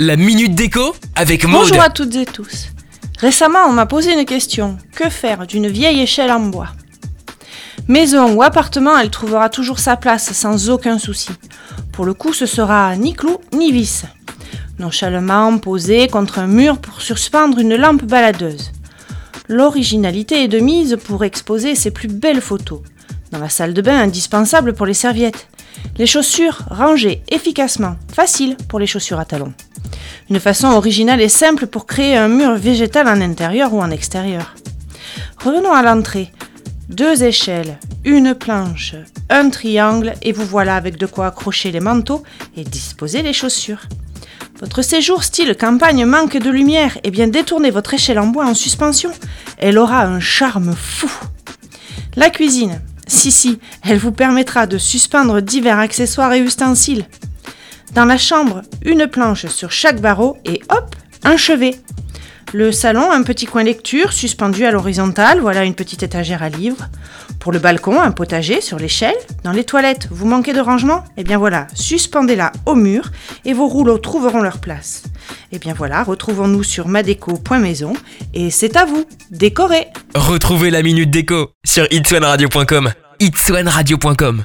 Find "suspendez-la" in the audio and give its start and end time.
71.74-72.52